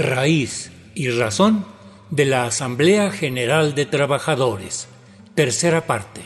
[0.00, 1.66] Raíz y razón
[2.10, 4.88] de la Asamblea General de Trabajadores.
[5.34, 6.22] Tercera parte.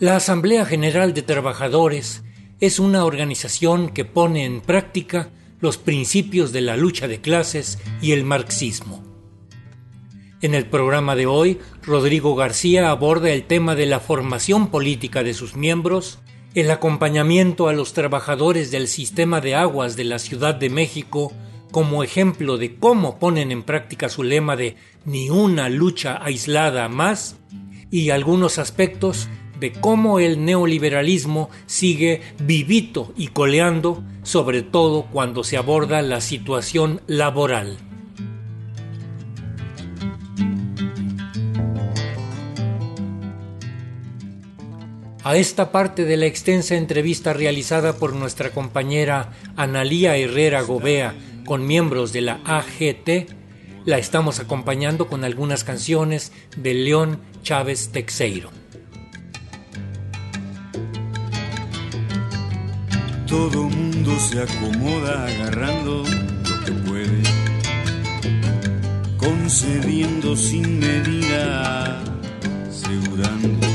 [0.00, 2.24] La Asamblea General de Trabajadores
[2.60, 8.12] es una organización que pone en práctica los principios de la lucha de clases y
[8.12, 9.04] el marxismo.
[10.40, 15.34] En el programa de hoy, Rodrigo García aborda el tema de la formación política de
[15.34, 16.18] sus miembros,
[16.60, 21.32] el acompañamiento a los trabajadores del sistema de aguas de la Ciudad de México
[21.70, 27.36] como ejemplo de cómo ponen en práctica su lema de ni una lucha aislada más,
[27.90, 29.28] y algunos aspectos
[29.60, 37.02] de cómo el neoliberalismo sigue vivito y coleando, sobre todo cuando se aborda la situación
[37.06, 37.87] laboral.
[45.28, 51.66] A esta parte de la extensa entrevista realizada por nuestra compañera Analía Herrera Gobea con
[51.66, 53.28] miembros de la AGT,
[53.84, 58.50] la estamos acompañando con algunas canciones de León Chávez Texeiro.
[63.26, 67.22] Todo mundo se acomoda agarrando lo que puede,
[69.18, 72.02] concediendo sin medida,
[72.70, 73.67] asegurando.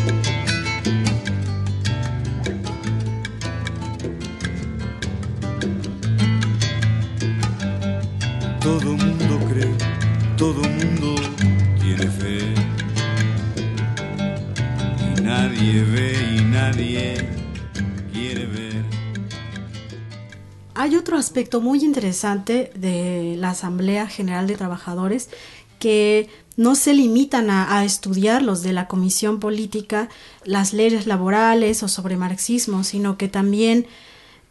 [20.75, 25.29] Hay otro aspecto muy interesante de la Asamblea General de Trabajadores
[25.77, 30.09] que no se limitan a, estudiar los de la Comisión Política,
[30.45, 33.85] las leyes laborales o sobre marxismo, sino que también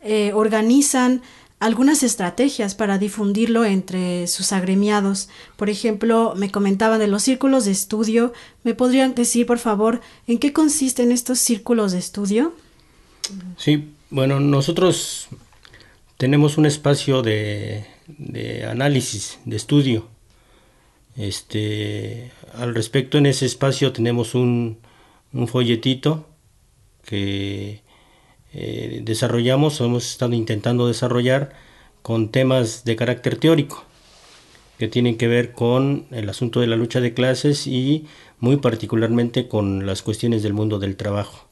[0.02, 1.22] eh, organizan
[1.58, 5.28] algunas estrategias para difundirlo entre sus agremiados.
[5.56, 8.32] Por ejemplo, me comentaban de los círculos de estudio.
[8.64, 12.52] ¿Me podrían decir, por favor, en qué consisten estos círculos de estudio?
[13.56, 15.28] Sí, bueno, nosotros
[16.22, 17.84] tenemos un espacio de,
[18.70, 20.06] análisis, de estudio.
[21.16, 24.78] Este, al respecto, en ese espacio tenemos un,
[25.48, 26.28] folletito
[27.04, 27.80] que
[28.54, 31.54] eh, desarrollamos, hemos estado intentando desarrollar
[32.02, 33.82] con temas de carácter teórico
[34.78, 38.06] que tienen que ver con el asunto de la lucha de clases y
[38.38, 41.48] muy particularmente con las cuestiones del mundo del trabajo.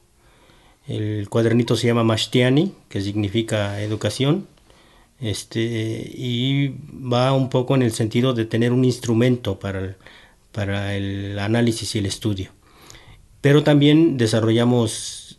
[0.87, 4.47] El cuadernito se llama Mashtiani, que significa educación,
[5.21, 9.95] este, y va un poco en el sentido de tener un instrumento para el,
[10.51, 12.51] para el análisis y el estudio.
[13.39, 15.37] Pero también desarrollamos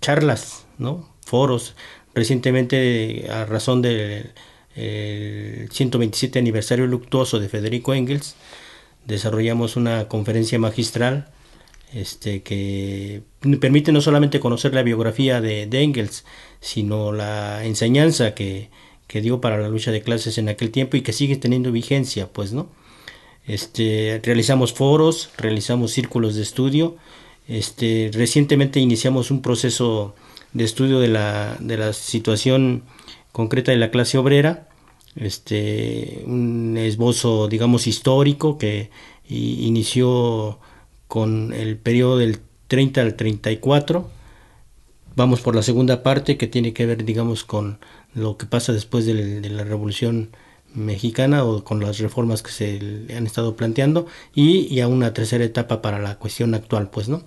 [0.00, 1.08] charlas, ¿no?
[1.24, 1.74] foros.
[2.14, 4.32] Recientemente, a razón del
[4.74, 8.34] 127 aniversario luctuoso de Federico Engels,
[9.06, 11.28] desarrollamos una conferencia magistral
[11.92, 13.22] este, que
[13.60, 16.24] permite no solamente conocer la biografía de Engels,
[16.60, 18.70] sino la enseñanza que,
[19.08, 22.28] que dio para la lucha de clases en aquel tiempo y que sigue teniendo vigencia,
[22.32, 22.68] pues, ¿no?
[23.46, 26.96] Este, realizamos foros, realizamos círculos de estudio,
[27.48, 30.14] este, recientemente iniciamos un proceso
[30.52, 32.84] de estudio de la, de la situación
[33.32, 34.68] concreta de la clase obrera,
[35.16, 38.90] este, un esbozo, digamos, histórico que
[39.28, 40.58] inició
[41.06, 44.17] con el periodo del 30 al 34.
[45.18, 47.80] Vamos por la segunda parte que tiene que ver, digamos, con
[48.14, 50.30] lo que pasa después de, la Revolución
[50.74, 52.78] Mexicana o con las reformas que se
[53.16, 57.24] han estado planteando y, y a una tercera etapa para la cuestión actual, pues, ¿no?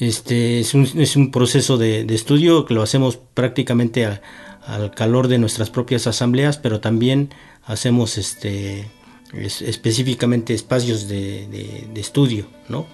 [0.00, 5.38] Este es un, es un proceso de, estudio que lo hacemos prácticamente al calor de
[5.38, 7.28] nuestras propias asambleas, pero también
[7.64, 8.90] hacemos este,
[9.34, 12.86] específicamente espacios de, estudio, ¿no?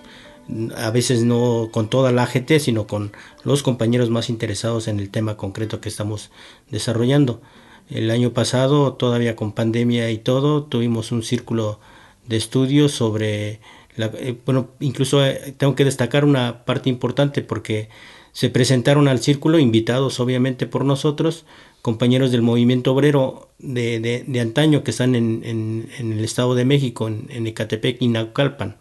[0.76, 3.12] A veces no con toda la AGT, sino con
[3.44, 6.30] los compañeros más interesados en el tema concreto que estamos
[6.70, 7.40] desarrollando.
[7.88, 11.78] El año pasado, todavía con pandemia y todo, tuvimos un círculo
[12.26, 13.60] de estudio sobre
[13.96, 17.88] eh, bueno, incluso eh, tengo que destacar una parte importante porque
[18.32, 21.46] se presentaron al círculo invitados obviamente por nosotros
[21.82, 27.06] compañeros del movimiento obrero de, de, antaño que están en, en, el Estado de México,
[27.06, 28.76] en, en Ecatepec y Naucalpan.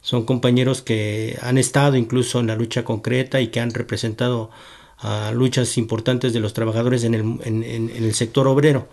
[0.00, 4.50] Son compañeros que han estado incluso en la lucha concreta y que han representado
[4.98, 8.88] a luchas importantes de los trabajadores en el, el sector obrero.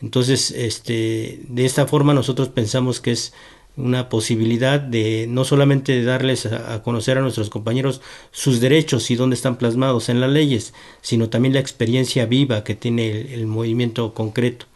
[0.00, 3.32] Entonces, este, de esta forma nosotros pensamos que es
[3.76, 8.00] una posibilidad de no solamente darles a, conocer a nuestros compañeros
[8.30, 12.74] sus derechos y dónde están plasmados en las leyes, sino también la experiencia viva que
[12.74, 14.66] tiene el, movimiento concreto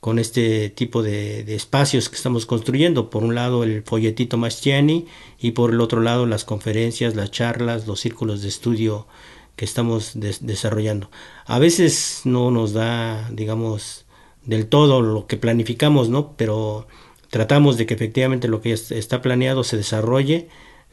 [0.00, 3.10] con este tipo de, espacios que estamos construyendo.
[3.10, 5.06] Por un lado el folletito Mastiani
[5.38, 9.06] y por el otro lado las conferencias, las charlas, los círculos de estudio
[9.54, 11.10] que estamos desarrollando.
[11.46, 14.06] A veces no nos da, digamos,
[14.44, 16.32] del todo lo que planificamos, ¿no?
[16.36, 16.88] Pero
[17.32, 20.48] tratamos de que efectivamente lo que está planeado se desarrolle,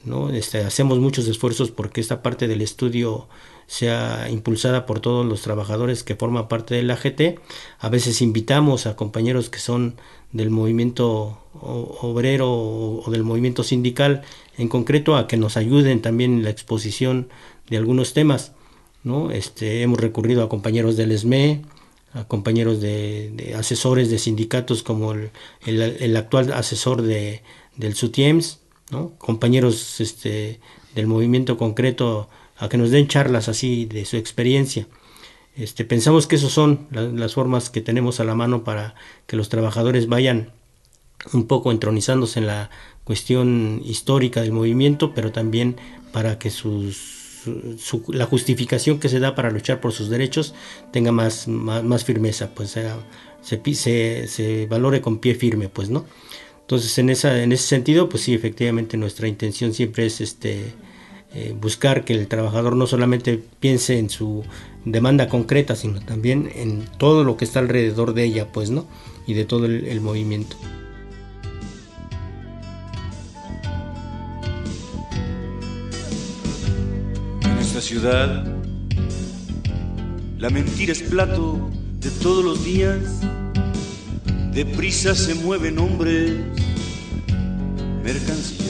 [0.06, 0.30] ¿no?
[0.30, 3.28] Este, hacemos muchos esfuerzos porque esta parte del estudio
[3.68, 7.42] sea impulsada por todos los trabajadores que forman parte de la GT.
[7.80, 9.98] A veces invitamos a compañeros que son
[10.32, 14.22] del movimiento obrero o del movimiento sindical
[14.58, 17.28] en concreto a que nos ayuden también en la exposición
[17.70, 18.54] de algunos temas.
[19.04, 19.30] ¿no?
[19.30, 21.64] Este, hemos recurrido a compañeros del SME,
[22.14, 27.42] a compañeros de, asesores de sindicatos como el, actual asesor de,
[27.76, 28.60] del SUTIEMS,
[29.18, 30.60] compañeros este,
[30.96, 34.88] del movimiento concreto a que nos den charlas así de su experiencia.
[35.56, 38.96] Este, pensamos que esas son las formas que tenemos a la mano para
[39.28, 40.52] que los trabajadores vayan
[41.34, 42.70] un poco entronizándose en la
[43.04, 45.76] cuestión histórica del movimiento, pero también
[46.12, 47.19] para que sus
[48.08, 50.54] la justificación que se da para luchar por sus derechos
[50.92, 52.78] tenga más, más, firmeza, pues
[53.42, 56.06] se, se, valore con pie firme, pues, ¿no?
[56.62, 60.74] Entonces, en, esa, en ese sentido, pues sí, efectivamente nuestra intención siempre es este,
[61.34, 64.44] eh, buscar que el trabajador no solamente piense en su
[64.86, 68.88] demanda concreta, sino también en todo lo que está alrededor de ella, pues, ¿no?
[69.26, 70.56] Y de todo el movimiento.
[77.82, 78.44] Ciudad.
[80.38, 83.22] La mentira es plato de todos los días.
[84.54, 86.34] Deprisa se mueven hombres,
[88.04, 88.70] mercancías.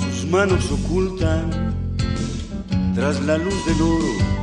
[0.00, 1.74] Sus manos ocultan
[2.94, 4.36] tras la luz del oro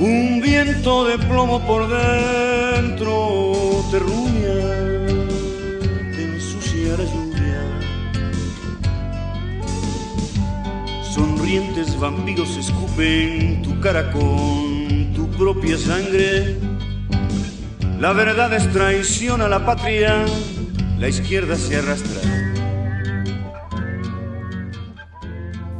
[0.00, 3.98] un viento de plomo por dentro te
[12.00, 16.56] vampiros escupen tu cara con tu propia sangre.
[18.00, 20.24] La verdad es traición a la patria,
[20.98, 22.20] la izquierda se arrastra.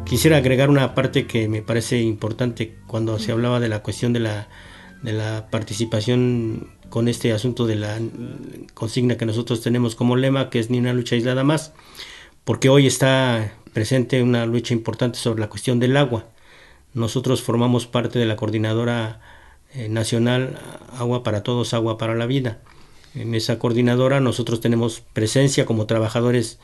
[0.04, 4.20] Quisiera agregar una parte que me parece importante cuando se hablaba de la cuestión de
[4.20, 4.48] la,
[5.02, 7.98] de la participación con este asunto de la
[8.74, 11.72] consigna que nosotros tenemos como lema, que es ni una lucha aislada más,
[12.50, 16.26] porque hoy está presente una lucha importante sobre la cuestión del agua.
[16.94, 19.20] Nosotros formamos parte de la coordinadora
[19.72, 20.58] eh, nacional
[20.98, 22.58] Agua para Todos, Agua para la Vida.
[23.14, 26.58] En esa coordinadora nosotros tenemos presencia como trabajadores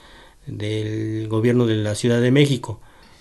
[0.49, 2.81] del gobierno de la Ciudad de México,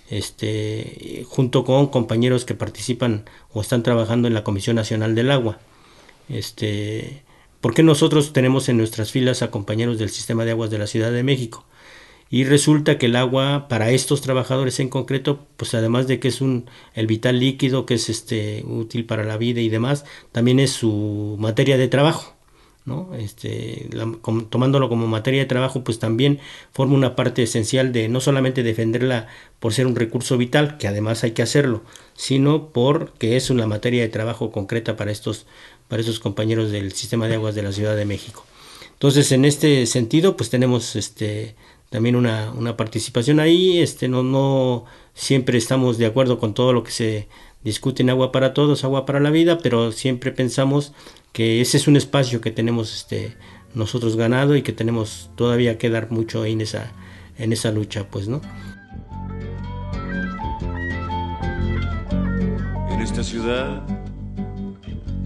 [0.10, 5.60] este, junto con compañeros que participan o están trabajando en la Comisión Nacional del Agua.
[6.30, 7.22] Este,
[7.62, 11.12] porque nosotros tenemos en nuestras filas a compañeros del sistema de aguas de la Ciudad
[11.12, 11.64] de México.
[12.36, 16.42] Y resulta que el agua para estos trabajadores en concreto, pues además de que es
[16.42, 20.72] un el vital líquido que es este útil para la vida y demás, también es
[20.72, 22.36] su materia de trabajo.
[22.84, 23.16] ¿no?
[23.18, 23.88] Este,
[24.50, 26.40] tomándolo como materia de trabajo, pues también
[26.74, 29.30] forma una parte esencial de no solamente defenderla
[29.62, 31.84] por ser un recurso vital, que además hay que hacerlo,
[32.16, 35.46] sino porque es una materia de trabajo concreta para estos
[35.88, 38.46] para esos compañeros del sistema de aguas de la Ciudad de México.
[38.92, 41.56] Entonces, en este sentido, pues tenemos este
[41.96, 44.84] también una, una participación ahí, este no, no
[45.14, 47.30] siempre estamos de acuerdo con todo lo que se
[47.64, 50.92] discute en Agua para Todos, Agua para la Vida, pero siempre pensamos
[51.32, 53.38] que ese es un espacio que tenemos este,
[53.76, 56.92] nosotros ganado y que tenemos todavía que dar mucho en esa,
[57.38, 58.42] en esa lucha, pues, ¿no?
[62.92, 63.88] En esta ciudad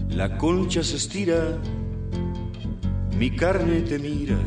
[0.08, 1.58] la concha se estira,
[3.18, 4.38] mi carne te mira.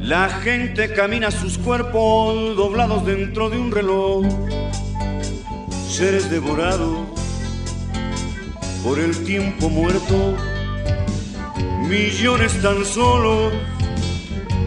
[0.00, 4.24] La gente camina sus cuerpos doblados dentro de un reloj.
[5.88, 7.06] Seres devorados
[8.82, 10.34] por el tiempo muerto.
[11.86, 13.50] Millones tan solo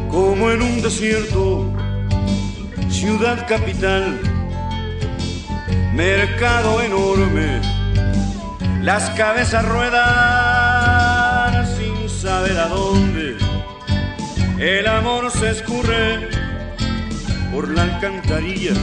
[0.10, 1.74] como en un desierto.
[2.90, 4.20] ciudad capital,
[5.94, 7.60] mercado enorme,
[8.82, 9.96] las cabezas ruedan
[11.76, 13.13] sin saber a dónde,
[14.60, 16.30] el amor se escurre
[17.54, 18.74] por la alcantarilla.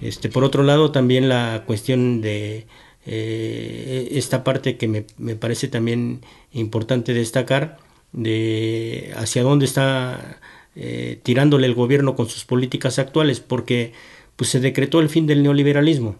[0.00, 2.66] Este, por otro lado, también la cuestión de
[3.06, 7.78] eh, esta parte que me, me, parece también importante destacar,
[8.12, 10.40] de hacia dónde está
[10.74, 13.92] eh, tirándole el gobierno con sus políticas actuales, porque
[14.36, 16.16] pues se decretó el fin del neoliberalismo,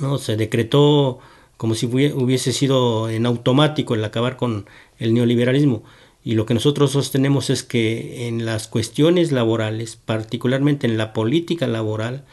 [0.00, 1.20] no se decretó
[1.60, 4.64] como si hubiese sido en automático el acabar con
[4.98, 5.82] el neoliberalismo.
[6.24, 11.66] Y lo que nosotros sostenemos es que en las cuestiones laborales, particularmente en la política
[11.66, 12.24] laboral,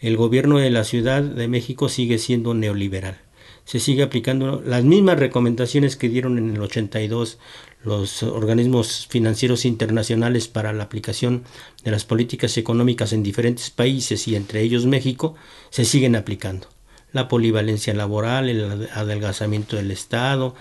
[0.00, 3.20] el gobierno de la Ciudad de México sigue siendo neoliberal.
[3.66, 7.38] Se sigue aplicando las mismas recomendaciones que dieron en el 82
[7.84, 11.44] los organismos financieros internacionales para la aplicación
[11.84, 15.34] de las políticas económicas en diferentes países y entre ellos México,
[15.68, 16.68] se siguen aplicando.
[17.12, 20.54] La polivalencia laboral, el adelgazamiento del Estado.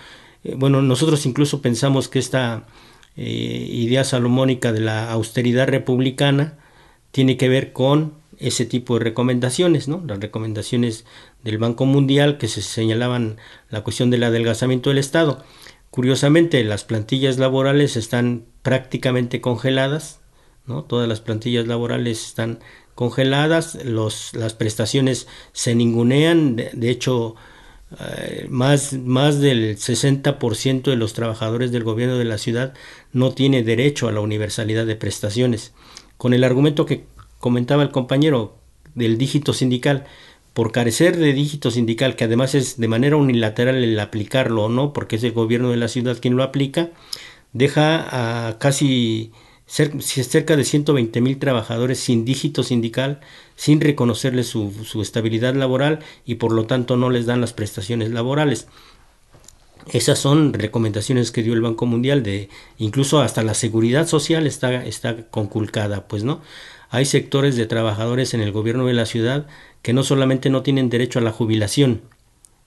[0.43, 2.65] Eh, bueno, nosotros incluso pensamos que esta
[3.17, 6.57] eh, idea salomónica de la austeridad republicana
[7.11, 10.03] tiene que ver con ese tipo de recomendaciones, ¿no?
[10.05, 11.05] Las recomendaciones
[11.43, 13.37] del Banco Mundial que se señalaban
[13.69, 15.43] la cuestión del adelgazamiento del Estado.
[15.91, 20.21] Curiosamente, las plantillas laborales están prácticamente congeladas,
[20.65, 20.83] ¿no?
[20.83, 22.59] Todas las plantillas laborales están
[23.01, 27.33] congeladas, los, las prestaciones se ningunean, de, hecho,
[27.99, 32.75] eh, más, más del 60% de los trabajadores del gobierno de la ciudad
[33.11, 35.73] no tiene derecho a la universalidad de prestaciones,
[36.19, 37.05] con el argumento que
[37.39, 38.57] comentaba el compañero
[38.93, 40.05] del dígito sindical,
[40.53, 44.93] por carecer de dígito sindical, que además es de manera unilateral el aplicarlo o no,
[44.93, 46.91] porque es el gobierno de la ciudad quien lo aplica,
[47.51, 49.31] deja a casi
[49.71, 53.21] cerca de 120 mil trabajadores sin dígito sindical,
[53.55, 58.67] sin reconocerles su, estabilidad laboral y por lo tanto no les dan las prestaciones laborales.
[59.93, 62.49] Esas son recomendaciones que dio el Banco Mundial de
[62.79, 66.41] incluso hasta la seguridad social está, está conculcada, pues no.
[66.89, 69.47] Hay sectores de trabajadores en el gobierno de la ciudad
[69.81, 72.01] que no solamente no tienen derecho a la jubilación,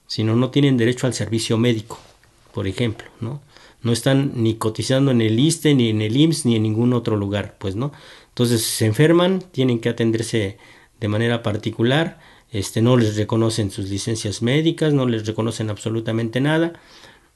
[0.07, 1.99] sino no tienen derecho al servicio médico,
[2.51, 3.41] por ejemplo, ¿no?
[3.85, 7.15] No están ni cotizando en el ISTE, ni en el IMSS, ni en ningún otro
[7.15, 7.93] lugar, pues, ¿no?
[8.29, 10.57] Entonces, se enferman, tienen que atenderse
[10.99, 12.19] de manera particular,
[12.51, 16.73] este, no les reconocen sus licencias médicas, no les reconocen absolutamente nada,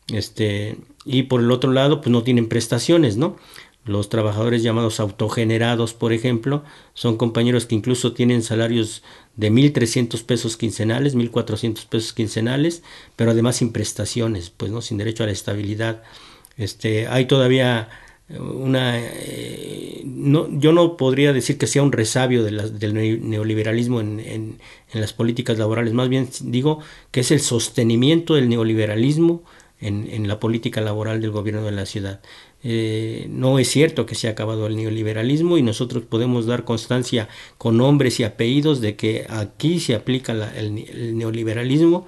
[0.08, 3.38] este, y por el otro lado, pues no tienen prestaciones, ¿no?
[3.86, 6.64] Los trabajadores llamados autogenerados, por ejemplo,
[6.94, 9.04] son compañeros que incluso tienen salarios
[9.36, 12.84] de 1.300 pesos quincenales, 1.400 pesos quincenales,
[13.16, 16.04] pero además sin prestaciones, pues no, sin derecho a la estabilidad.
[16.60, 17.90] Este, hay todavía
[18.38, 22.94] una eh, no, yo no podría decir que sea un resabio de del
[23.28, 24.60] neoliberalismo en,
[24.94, 26.80] las políticas laborales, más bien digo
[27.12, 29.44] que es el sostenimiento del neoliberalismo
[29.82, 32.22] en, la política laboral del gobierno de la ciudad.
[32.62, 37.30] Eh, no es cierto que se ha acabado el neoliberalismo y nosotros podemos dar constancia
[37.58, 42.08] con nombres y apellidos de que aquí se aplica el, neoliberalismo,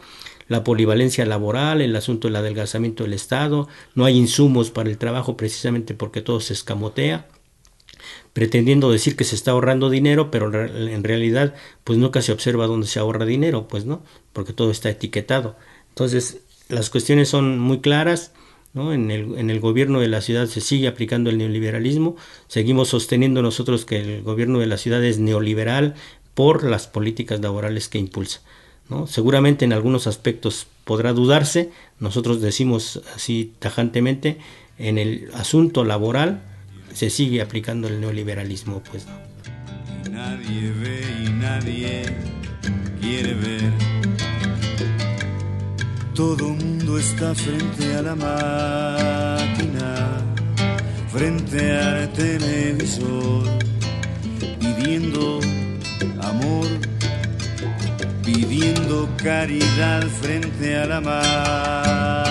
[0.51, 5.37] la polivalencia laboral, el asunto del adelgazamiento del Estado, no hay insumos para el trabajo
[5.37, 7.25] precisamente porque todo se escamotea
[8.33, 11.55] pretendiendo decir que se está ahorrando dinero, pero en realidad
[11.85, 14.03] pues nunca se observa dónde se ahorra dinero, pues no,
[14.33, 15.55] porque todo está etiquetado.
[15.87, 18.33] Entonces, las cuestiones son muy claras,
[18.75, 22.17] en, el, en el gobierno de la ciudad se sigue aplicando el neoliberalismo,
[22.49, 25.95] seguimos sosteniendo nosotros que el gobierno de la ciudad es neoliberal
[26.33, 28.41] por las políticas laborales que impulsa.
[28.91, 29.07] ¿No?
[29.07, 34.37] Seguramente en algunos aspectos podrá dudarse, nosotros decimos así tajantemente,
[34.77, 36.43] en el asunto laboral
[36.93, 38.83] se sigue aplicando el neoliberalismo.
[38.91, 39.07] Pues,
[40.11, 42.03] nadie ve y nadie
[43.01, 43.71] quiere ver
[46.13, 50.21] todo mundo está frente a la máquina,
[51.09, 53.47] frente al televisor,
[54.59, 55.39] pidiendo
[56.21, 56.67] amor,
[58.33, 62.23] pidiendo caridad frente a la máquina.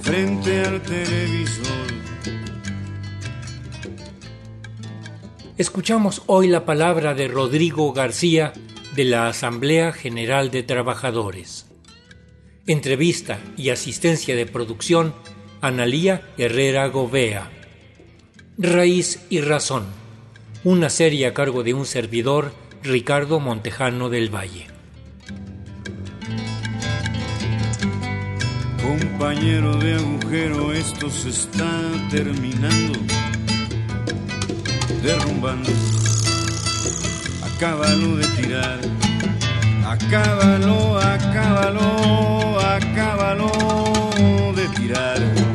[0.00, 1.64] Frente al televisor
[5.56, 8.52] Escuchamos hoy la palabra de Rodrigo García
[8.94, 11.66] de la Asamblea General de Trabajadores.
[12.66, 15.14] Entrevista y asistencia de producción,
[15.60, 17.50] Analía Herrera Govea.
[18.58, 20.03] Raíz y Razón
[20.64, 24.66] una serie a cargo de un servidor, Ricardo Montejano del Valle.
[28.82, 31.70] Compañero de agujero, esto se está
[32.10, 32.98] terminando,
[35.02, 35.68] derrumbando,
[37.42, 38.80] acábalo de tirar,
[39.86, 43.52] acábalo, acábalo, acábalo
[44.56, 45.53] de tirar.